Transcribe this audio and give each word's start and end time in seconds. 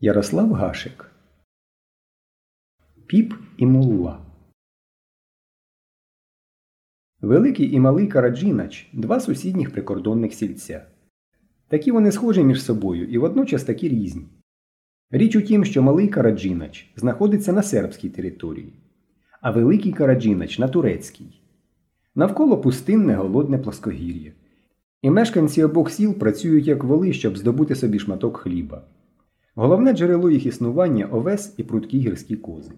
Ярослав 0.00 0.52
Гашек 0.52 1.10
Піп 3.06 3.34
і 3.56 3.66
Мулла 3.66 4.26
Великий 7.20 7.74
і 7.74 7.80
малий 7.80 8.06
Караджінач 8.06 8.90
два 8.92 9.20
сусідніх 9.20 9.72
прикордонних 9.72 10.34
сільця. 10.34 10.86
Такі 11.68 11.90
вони 11.90 12.12
схожі 12.12 12.44
між 12.44 12.62
собою 12.64 13.06
і 13.08 13.18
водночас 13.18 13.64
такі 13.64 13.88
різні. 13.88 14.26
Річ 15.10 15.36
у 15.36 15.42
тім, 15.42 15.64
що 15.64 15.82
малий 15.82 16.08
Караджінач 16.08 16.92
знаходиться 16.96 17.52
на 17.52 17.62
сербській 17.62 18.08
території, 18.08 18.72
а 19.40 19.50
великий 19.50 19.92
Караджінач 19.92 20.58
на 20.58 20.68
турецькій. 20.68 21.40
Навколо 22.14 22.60
пустинне 22.60 23.14
голодне 23.14 23.58
плоскогір'я. 23.58 24.32
І 25.02 25.10
мешканці 25.10 25.62
обох 25.62 25.90
сіл 25.90 26.14
працюють 26.14 26.66
як 26.66 26.84
воли, 26.84 27.12
щоб 27.12 27.38
здобути 27.38 27.74
собі 27.74 27.98
шматок 27.98 28.36
хліба. 28.36 28.84
Головне 29.60 29.92
джерело 29.92 30.30
їх 30.30 30.46
існування 30.46 31.06
овес 31.06 31.54
і 31.56 31.62
прудкі 31.62 31.98
гірські 31.98 32.36
кози. 32.36 32.70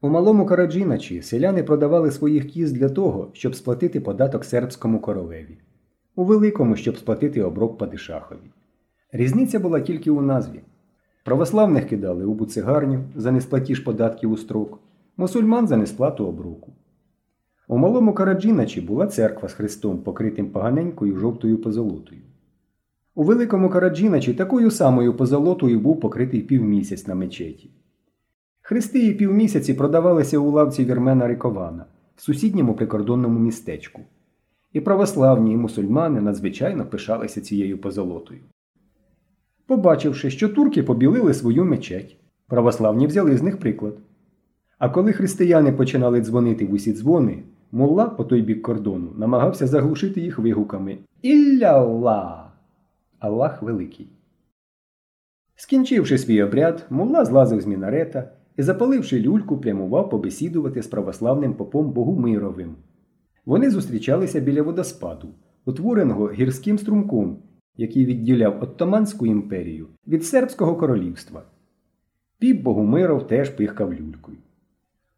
У 0.00 0.08
малому 0.08 0.46
Караджіначі 0.46 1.22
селяни 1.22 1.62
продавали 1.62 2.10
своїх 2.10 2.46
кіз 2.46 2.72
для 2.72 2.88
того, 2.88 3.30
щоб 3.32 3.54
сплатити 3.54 4.00
податок 4.00 4.44
сербському 4.44 5.00
королеві, 5.00 5.58
у 6.16 6.24
великому, 6.24 6.76
щоб 6.76 6.96
сплатити 6.96 7.42
оброк 7.42 7.78
падишахові. 7.78 8.50
Різниця 9.12 9.60
була 9.60 9.80
тільки 9.80 10.10
у 10.10 10.20
назві. 10.20 10.60
Православних 11.24 11.88
кидали 11.88 12.24
у 12.24 12.34
буцигарню 12.34 13.04
за 13.16 13.32
несплатіж 13.32 13.80
податків 13.80 14.32
у 14.32 14.36
строк, 14.36 14.78
мусульман 15.16 15.68
за 15.68 15.76
несплату 15.76 16.26
оброку. 16.26 16.72
У 17.68 17.78
малому 17.78 18.14
Караджіначі 18.14 18.80
була 18.80 19.06
церква 19.06 19.48
з 19.48 19.52
хрестом, 19.52 19.98
покритим 19.98 20.50
поганенькою 20.50 21.18
жовтою 21.18 21.58
позолотою. 21.58 22.20
У 23.14 23.22
великому 23.22 23.70
Караджіначі 23.70 24.34
такою 24.34 24.70
самою 24.70 25.14
позолотою 25.14 25.80
був 25.80 26.00
покритий 26.00 26.40
півмісяць 26.40 27.06
на 27.06 27.14
мечеті. 27.14 27.70
Хрести 28.62 29.06
і 29.06 29.14
півмісяці 29.14 29.74
продавалися 29.74 30.38
у 30.38 30.50
лавці 30.50 30.84
Вірмена 30.84 31.28
Рикована 31.28 31.84
в 32.16 32.22
сусідньому 32.22 32.74
прикордонному 32.74 33.38
містечку. 33.38 34.02
І 34.72 34.80
православні 34.80 35.52
і 35.52 35.56
мусульмани 35.56 36.20
надзвичайно 36.20 36.86
пишалися 36.86 37.40
цією 37.40 37.78
позолотою. 37.78 38.40
Побачивши, 39.66 40.30
що 40.30 40.48
турки 40.48 40.82
побілили 40.82 41.34
свою 41.34 41.64
мечеть, 41.64 42.16
православні 42.46 43.06
взяли 43.06 43.36
з 43.36 43.42
них 43.42 43.58
приклад. 43.58 43.94
А 44.78 44.88
коли 44.88 45.12
християни 45.12 45.72
починали 45.72 46.20
дзвонити 46.20 46.66
в 46.66 46.72
усі 46.72 46.92
дзвони, 46.92 47.42
мулла 47.72 48.04
по 48.06 48.24
той 48.24 48.42
бік 48.42 48.62
кордону 48.62 49.10
намагався 49.18 49.66
заглушити 49.66 50.20
їх 50.20 50.38
вигуками 50.38 50.98
Ілля-ла! 51.22 52.43
Аллах 53.18 53.62
Великий. 53.62 54.08
Скінчивши 55.56 56.18
свій 56.18 56.42
обряд, 56.42 56.86
мулла 56.90 57.24
злазив 57.24 57.60
з 57.60 57.66
мінарета 57.66 58.30
і, 58.56 58.62
запаливши 58.62 59.20
люльку, 59.20 59.58
прямував 59.58 60.10
побесідувати 60.10 60.82
з 60.82 60.86
православним 60.86 61.54
попом 61.54 61.92
Богумировим. 61.92 62.76
Вони 63.46 63.70
зустрічалися 63.70 64.40
біля 64.40 64.62
водоспаду, 64.62 65.28
утвореного 65.64 66.30
гірським 66.30 66.78
струмком, 66.78 67.38
який 67.76 68.04
відділяв 68.04 68.62
Оттоманську 68.62 69.26
імперію 69.26 69.88
від 70.06 70.24
Сербського 70.24 70.76
королівства. 70.76 71.42
Піп 72.38 72.62
Богумиров 72.62 73.26
теж 73.26 73.50
пихкав 73.50 73.94
люлькою. 73.94 74.38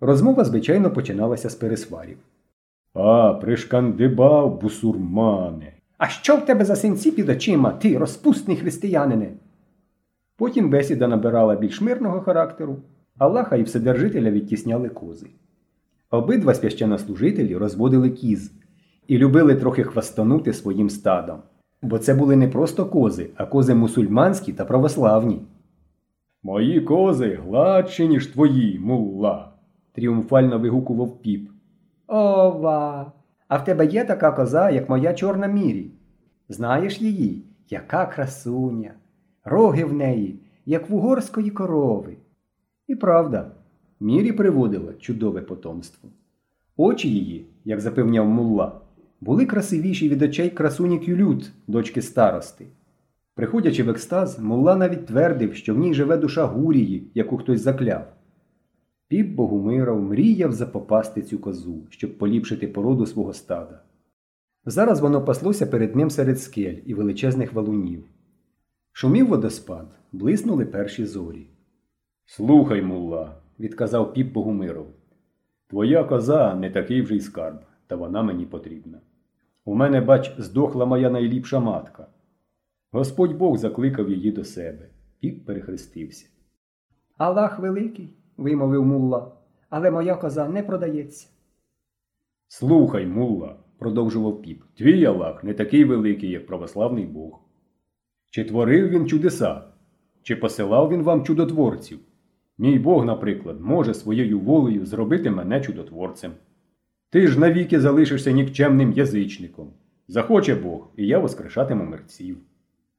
Розмова, 0.00 0.44
звичайно, 0.44 0.90
починалася 0.90 1.50
з 1.50 1.54
пересварів. 1.54 2.18
А, 2.94 3.34
пришкандибав, 3.34 4.60
бусурмане. 4.60 5.77
А 5.98 6.08
що 6.08 6.36
в 6.36 6.46
тебе 6.46 6.64
за 6.64 6.76
синці 6.76 7.10
під 7.10 7.28
очима, 7.28 7.70
ти 7.70 7.98
розпусний 7.98 8.56
християнине? 8.56 9.32
Потім 10.36 10.70
бесіда 10.70 11.08
набирала 11.08 11.56
більш 11.56 11.80
мирного 11.80 12.20
характеру, 12.20 12.76
Аллаха 13.18 13.56
і 13.56 13.62
Вседержителя 13.62 14.30
відтісняли 14.30 14.88
кози. 14.88 15.26
Обидва 16.10 16.54
священнослужителі 16.54 17.56
розводили 17.56 18.10
кіз 18.10 18.52
і 19.06 19.18
любили 19.18 19.54
трохи 19.54 19.84
хвастанути 19.84 20.52
своїм 20.52 20.90
стадом. 20.90 21.38
Бо 21.82 21.98
це 21.98 22.14
були 22.14 22.36
не 22.36 22.48
просто 22.48 22.86
кози, 22.86 23.30
а 23.36 23.46
кози 23.46 23.74
мусульманські 23.74 24.52
та 24.52 24.64
православні. 24.64 25.40
Мої 26.42 26.80
кози 26.80 27.40
гладші, 27.44 28.08
ніж 28.08 28.26
твої, 28.26 28.78
мулла, 28.78 29.52
тріумфально 29.92 30.58
вигукував 30.58 31.22
піп. 31.22 31.50
Ова! 32.06 33.12
А 33.48 33.56
в 33.56 33.64
тебе 33.64 33.86
є 33.86 34.04
така 34.04 34.32
коза, 34.32 34.70
як 34.70 34.88
моя 34.88 35.14
чорна 35.14 35.46
мірі. 35.46 35.90
Знаєш 36.48 37.00
її, 37.00 37.42
яка 37.70 38.06
красуня, 38.06 38.94
роги 39.44 39.84
в 39.84 39.92
неї, 39.92 40.40
як 40.66 40.90
в 40.90 40.94
угорської 40.94 41.50
корови. 41.50 42.16
І 42.86 42.94
правда, 42.94 43.50
мірі 44.00 44.32
приводила 44.32 44.92
чудове 44.92 45.40
потомство. 45.40 46.10
Очі 46.76 47.08
її, 47.08 47.46
як 47.64 47.80
запевняв 47.80 48.26
мулла, 48.26 48.80
були 49.20 49.46
красивіші 49.46 50.08
від 50.08 50.22
очей 50.22 50.50
красуні 50.50 50.98
Кюлют, 50.98 51.52
дочки 51.66 52.02
старости. 52.02 52.66
Приходячи 53.34 53.82
в 53.82 53.88
екстаз, 53.88 54.38
мулла 54.38 54.76
навіть 54.76 55.06
твердив, 55.06 55.54
що 55.54 55.74
в 55.74 55.78
ній 55.78 55.94
живе 55.94 56.16
душа 56.16 56.44
гурії, 56.44 57.10
яку 57.14 57.36
хтось 57.36 57.60
закляв. 57.60 58.12
Піп 59.08 59.34
Богумиров 59.34 60.02
мріяв 60.02 60.52
запопасти 60.52 61.22
цю 61.22 61.38
козу, 61.38 61.86
щоб 61.90 62.18
поліпшити 62.18 62.68
породу 62.68 63.06
свого 63.06 63.32
стада. 63.32 63.80
Зараз 64.64 65.00
воно 65.00 65.24
паслося 65.24 65.66
перед 65.66 65.96
ним 65.96 66.10
серед 66.10 66.40
скель 66.40 66.76
і 66.86 66.94
величезних 66.94 67.52
валунів. 67.52 68.04
Шумів 68.92 69.28
водоспад, 69.28 69.86
блиснули 70.12 70.66
перші 70.66 71.06
зорі. 71.06 71.46
Слухай, 72.24 72.82
мулла, 72.82 73.36
відказав 73.60 74.12
піп 74.14 74.32
Богумиров. 74.32 74.86
Твоя 75.66 76.04
коза 76.04 76.54
не 76.54 76.70
такий 76.70 77.02
вже 77.02 77.16
й 77.16 77.20
скарб, 77.20 77.58
та 77.86 77.96
вона 77.96 78.22
мені 78.22 78.46
потрібна. 78.46 79.00
У 79.64 79.74
мене, 79.74 80.00
бач, 80.00 80.34
здохла 80.38 80.86
моя 80.86 81.10
найліпша 81.10 81.60
матка. 81.60 82.06
Господь 82.92 83.36
Бог 83.36 83.56
закликав 83.56 84.10
її 84.10 84.32
до 84.32 84.44
себе 84.44 84.88
Піп 85.20 85.46
перехрестився. 85.46 86.26
Аллах 87.16 87.58
великий, 87.58 88.17
вимовив 88.38 88.84
мулла, 88.84 89.32
але 89.70 89.90
моя 89.90 90.14
коза 90.14 90.48
не 90.48 90.62
продається. 90.62 91.28
Слухай, 92.48 93.06
мулла, 93.06 93.56
продовжував 93.78 94.42
піп, 94.42 94.62
твій 94.74 95.04
Аллах 95.04 95.44
не 95.44 95.54
такий 95.54 95.84
великий, 95.84 96.30
як 96.30 96.46
православний 96.46 97.06
Бог. 97.06 97.40
Чи 98.30 98.44
творив 98.44 98.88
він 98.88 99.06
чудеса, 99.06 99.62
чи 100.22 100.36
посилав 100.36 100.90
він 100.90 101.02
вам 101.02 101.24
чудотворців? 101.24 101.98
Мій 102.58 102.78
Бог, 102.78 103.04
наприклад, 103.04 103.60
може 103.60 103.94
своєю 103.94 104.40
волею 104.40 104.86
зробити 104.86 105.30
мене 105.30 105.60
чудотворцем. 105.60 106.32
Ти 107.10 107.26
ж 107.26 107.40
навіки 107.40 107.80
залишишся 107.80 108.30
нікчемним 108.30 108.92
язичником. 108.92 109.72
Захоче 110.08 110.54
Бог, 110.54 110.90
і 110.96 111.06
я 111.06 111.18
воскрешатиму 111.18 111.84
мерців. 111.84 112.36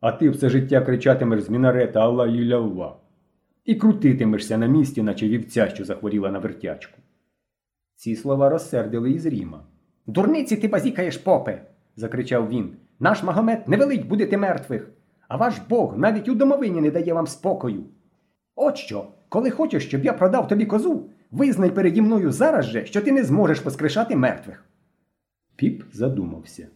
А 0.00 0.12
ти 0.12 0.30
все 0.30 0.48
життя 0.48 0.80
кричатимеш 0.80 1.42
з 1.42 1.50
мінарета 1.50 2.00
Алла 2.00 2.26
і. 2.26 3.05
І 3.66 3.74
крутитимешся 3.74 4.58
на 4.58 4.66
місці, 4.66 5.02
наче 5.02 5.28
вівця, 5.28 5.68
що 5.68 5.84
захворіла 5.84 6.30
на 6.30 6.38
вертячку. 6.38 6.98
Ці 7.94 8.16
слова 8.16 8.48
розсердили 8.48 9.10
із 9.10 9.26
Ріма. 9.26 9.64
Дурниці 10.06 10.56
ти 10.56 10.68
базікаєш, 10.68 11.16
попе. 11.16 11.62
закричав 11.96 12.48
він. 12.48 12.76
Наш 13.00 13.22
Магомед 13.22 13.68
не 13.68 13.76
велить 13.76 14.08
будете 14.08 14.38
мертвих, 14.38 14.90
а 15.28 15.36
ваш 15.36 15.58
Бог 15.68 15.98
навіть 15.98 16.28
у 16.28 16.34
домовині 16.34 16.80
не 16.80 16.90
дає 16.90 17.12
вам 17.14 17.26
спокою. 17.26 17.84
От 18.54 18.76
що, 18.76 19.08
коли 19.28 19.50
хочеш, 19.50 19.86
щоб 19.86 20.04
я 20.04 20.12
продав 20.12 20.48
тобі 20.48 20.66
козу, 20.66 21.10
визнай 21.30 21.70
переді 21.70 22.02
мною 22.02 22.32
зараз 22.32 22.64
же, 22.64 22.86
що 22.86 23.00
ти 23.00 23.12
не 23.12 23.24
зможеш 23.24 23.64
воскрешати 23.64 24.16
мертвих. 24.16 24.64
Піп 25.56 25.82
задумався. 25.92 26.68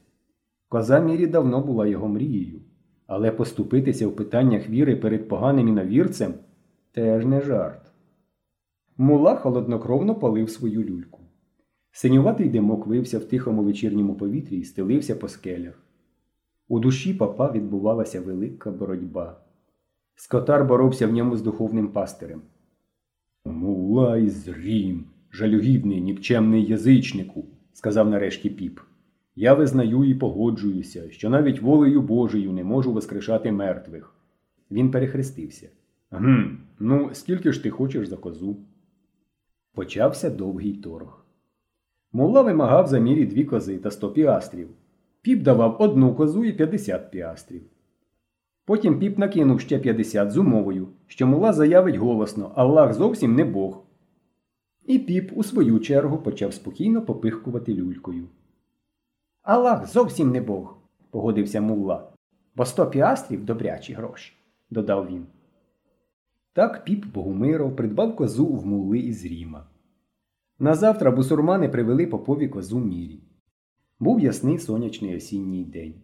Коза 0.68 1.00
Мірі 1.00 1.26
давно 1.26 1.60
була 1.60 1.86
його 1.86 2.08
мрією, 2.08 2.60
але 3.06 3.30
поступитися 3.30 4.08
в 4.08 4.16
питаннях 4.16 4.68
віри 4.68 4.96
перед 4.96 5.28
поганим 5.28 5.68
іновірцем 5.68 6.34
теж 6.92 7.26
не 7.26 7.40
жарт. 7.40 7.92
Мула 8.96 9.36
холоднокровно 9.36 10.14
палив 10.14 10.50
свою 10.50 10.82
люльку. 10.82 11.20
Синюватий 11.92 12.48
димок 12.48 12.86
вився 12.86 13.18
в 13.18 13.24
тихому 13.24 13.62
вечірньому 13.62 14.14
повітрі 14.14 14.56
і 14.56 14.64
стелився 14.64 15.16
по 15.16 15.28
скелях. 15.28 15.82
У 16.68 16.80
душі 16.80 17.14
папа 17.14 17.52
відбувалася 17.52 18.20
велика 18.20 18.70
боротьба. 18.70 19.40
Скотар 20.14 20.64
боровся 20.64 21.06
в 21.06 21.12
ньому 21.12 21.36
з 21.36 21.42
духовним 21.42 21.88
пастирем. 21.88 22.42
Мула 23.44 24.16
із 24.16 24.48
Рім, 24.48 25.04
жалюгідний, 25.30 26.00
нікчемний 26.00 26.64
язичнику, 26.64 27.44
сказав 27.72 28.10
нарешті 28.10 28.50
піп. 28.50 28.80
Я 29.36 29.54
визнаю 29.54 30.04
і 30.04 30.14
погоджуюся, 30.14 31.10
що 31.10 31.30
навіть 31.30 31.62
волею 31.62 32.02
Божою 32.02 32.52
не 32.52 32.64
можу 32.64 32.92
воскрешати 32.92 33.52
мертвих. 33.52 34.14
Він 34.70 34.90
перехрестився. 34.90 35.68
Гм, 36.10 36.58
ну, 36.80 37.10
скільки 37.12 37.52
ж 37.52 37.62
ти 37.62 37.70
хочеш 37.70 38.08
за 38.08 38.16
козу? 38.16 38.56
Почався 39.72 40.30
довгий 40.30 40.72
торг. 40.72 41.24
Мулла 42.12 42.42
вимагав 42.42 42.86
за 42.86 42.98
мірі 42.98 43.26
дві 43.26 43.44
кози 43.44 43.78
та 43.78 43.90
сто 43.90 44.12
піастрів. 44.12 44.68
Піп 45.22 45.42
давав 45.42 45.76
одну 45.78 46.14
козу 46.14 46.44
і 46.44 46.52
п'ятдесят 46.52 47.10
піастрів. 47.10 47.62
Потім 48.64 48.98
піп 48.98 49.18
накинув 49.18 49.60
ще 49.60 49.78
50 49.78 50.30
з 50.30 50.36
умовою, 50.36 50.88
що 51.06 51.26
мула 51.26 51.52
заявить 51.52 51.96
голосно 51.96 52.52
Аллах 52.54 52.94
зовсім 52.94 53.34
не 53.34 53.44
Бог. 53.44 53.82
І 54.86 54.98
піп 54.98 55.32
у 55.34 55.42
свою 55.42 55.78
чергу 55.78 56.18
почав 56.18 56.54
спокійно 56.54 57.02
попихкувати 57.02 57.74
люлькою. 57.74 58.28
Аллах 59.42 59.86
зовсім 59.86 60.30
не 60.30 60.40
Бог, 60.40 60.76
погодився 61.10 61.60
мулла. 61.60 62.12
Бо 62.54 62.64
сто 62.64 62.86
піастрів 62.86 63.44
добрячі 63.44 63.92
гроші, 63.92 64.32
додав 64.70 65.06
він. 65.06 65.26
Так 66.52 66.84
піп 66.84 67.06
Богумиров 67.14 67.76
придбав 67.76 68.16
козу 68.16 68.46
в 68.46 68.66
мулли 68.66 68.98
із 68.98 69.24
Ріма. 69.24 69.66
Назавтра 70.58 71.10
бусурмани 71.10 71.68
привели 71.68 72.06
попові 72.06 72.48
козу 72.48 72.78
мірі. 72.78 73.20
Був 74.00 74.20
ясний 74.20 74.58
сонячний 74.58 75.16
осінній 75.16 75.64
день. 75.64 75.94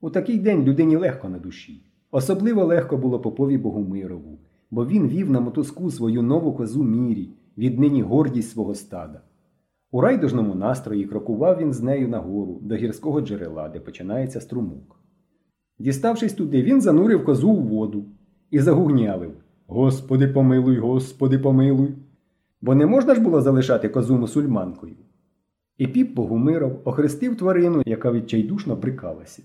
У 0.00 0.10
такий 0.10 0.38
день 0.38 0.62
людині 0.62 0.96
легко 0.96 1.28
на 1.28 1.38
душі. 1.38 1.84
Особливо 2.10 2.64
легко 2.64 2.96
було 2.96 3.20
попові 3.20 3.58
Богумирову, 3.58 4.38
бо 4.70 4.86
він 4.86 5.08
вів 5.08 5.30
на 5.30 5.40
мотузку 5.40 5.90
свою 5.90 6.22
нову 6.22 6.52
козу 6.52 6.84
мірі, 6.84 7.30
віднині 7.58 8.02
гордість 8.02 8.50
свого 8.50 8.74
стада. 8.74 9.20
У 9.90 10.00
райдужному 10.00 10.54
настрої 10.54 11.04
крокував 11.04 11.58
він 11.58 11.72
з 11.72 11.82
нею 11.82 12.08
нагору 12.08 12.58
до 12.62 12.74
гірського 12.74 13.20
джерела, 13.20 13.68
де 13.68 13.80
починається 13.80 14.40
струмок. 14.40 15.00
Діставшись 15.78 16.32
туди, 16.32 16.62
він 16.62 16.80
занурив 16.80 17.24
козу 17.24 17.50
у 17.50 17.62
воду 17.62 18.04
і 18.50 18.58
загугнявив 18.58 19.43
Господи 19.66 20.26
помилуй, 20.26 20.78
Господи 20.78 21.38
помилуй. 21.38 21.94
Бо 22.60 22.74
не 22.74 22.86
можна 22.86 23.14
ж 23.14 23.20
було 23.20 23.40
залишати 23.40 23.88
козу 23.88 24.16
мусульманкою. 24.16 24.96
І 25.78 25.86
піп 25.86 26.14
Богумиров 26.14 26.80
охрестив 26.84 27.36
тварину, 27.36 27.82
яка 27.86 28.12
відчайдушно 28.12 28.76
брикалася. 28.76 29.42